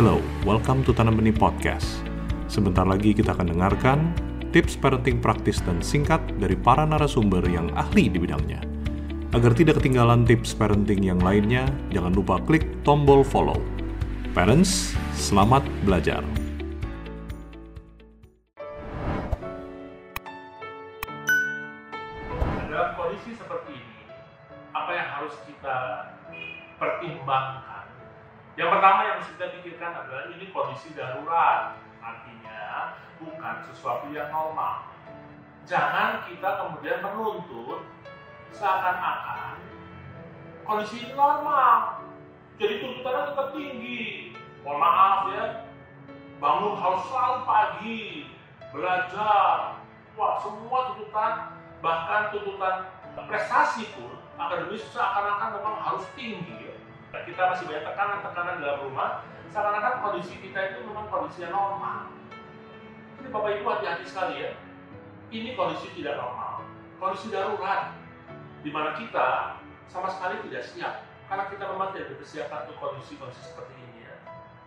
[0.00, 0.16] Hello,
[0.48, 2.00] welcome to Tanam Benih Podcast.
[2.48, 4.16] Sebentar lagi kita akan dengarkan
[4.48, 8.64] tips parenting praktis dan singkat dari para narasumber yang ahli di bidangnya.
[9.36, 13.60] Agar tidak ketinggalan tips parenting yang lainnya, jangan lupa klik tombol follow.
[14.32, 16.24] Parents, selamat belajar.
[22.72, 24.00] dalam kondisi seperti ini,
[24.72, 25.76] apa yang harus kita
[26.80, 27.79] pertimbangkan?
[28.60, 34.84] Yang pertama yang harus kita pikirkan adalah ini kondisi darurat, artinya bukan sesuatu yang normal.
[35.64, 37.88] Jangan kita kemudian menuntut
[38.52, 39.56] seakan-akan
[40.68, 42.04] kondisi ini normal.
[42.60, 44.36] Jadi tuntutannya tetap tinggi.
[44.60, 45.44] Mohon maaf ya,
[46.36, 48.00] bangun harus selalu pagi,
[48.76, 49.80] belajar,
[50.20, 51.32] wah semua tuntutan
[51.80, 52.92] bahkan tuntutan
[53.24, 56.59] prestasi pun akademis seakan-akan memang harus tinggi.
[57.30, 59.22] Kita masih banyak tekanan-tekanan dalam rumah
[59.54, 62.10] seakan-akan kondisi kita itu memang kondisi yang normal.
[63.18, 64.50] Jadi bapak ibu hati-hati sekali ya.
[65.30, 66.66] Ini kondisi tidak normal.
[66.98, 67.94] Kondisi darurat
[68.66, 71.06] di mana kita sama sekali tidak siap.
[71.30, 74.14] Karena kita memang tidak dipersiapkan untuk kondisi-kondisi seperti ini ya.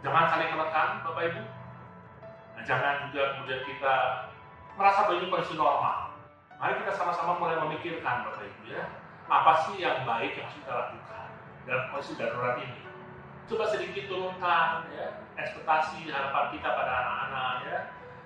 [0.08, 1.44] Jangan saling menekan bapak ibu.
[2.54, 3.96] Nah, jangan juga kemudian kita
[4.80, 6.16] merasa bahwa ini kondisi normal.
[6.64, 8.88] Mari kita sama-sama mulai memikirkan Bapak Ibu ya,
[9.28, 11.28] apa sih yang baik yang harus kita lakukan
[11.68, 12.80] dalam kondisi darurat ini.
[13.48, 17.80] Coba sedikit turunkan ya, ekspektasi harapan kita pada anak-anak ya.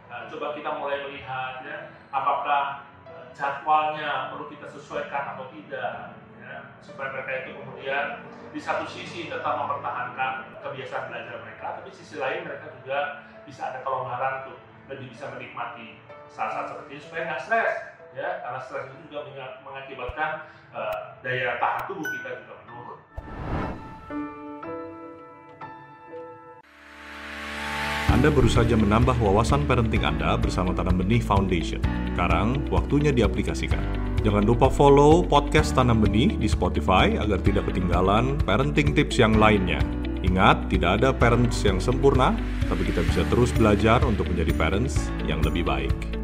[0.07, 1.77] Nah, coba kita mulai melihat ya,
[2.13, 8.05] apakah eh, jadwalnya perlu kita sesuaikan atau tidak ya, supaya mereka itu kemudian
[8.53, 13.79] di satu sisi tetap mempertahankan kebiasaan belajar mereka, tapi sisi lain mereka juga bisa ada
[13.83, 15.99] kelonggaran tuh lebih bisa menikmati
[16.31, 17.73] saat-saat seperti ini supaya nggak stres
[18.15, 22.56] ya karena stres itu juga mengakibatkan uh, daya tahan tubuh kita juga
[28.17, 31.77] Anda baru saja menambah wawasan parenting Anda bersama Tanam Benih Foundation.
[32.09, 33.77] Sekarang, waktunya diaplikasikan.
[34.25, 39.77] Jangan lupa follow podcast Tanam Benih di Spotify agar tidak ketinggalan parenting tips yang lainnya.
[40.25, 42.33] Ingat, tidak ada parents yang sempurna,
[42.65, 44.97] tapi kita bisa terus belajar untuk menjadi parents
[45.29, 46.16] yang lebih baik.